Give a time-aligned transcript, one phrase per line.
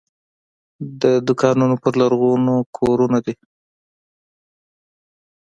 [1.01, 3.35] د دوکانونو پر لرغوني کورونه دي.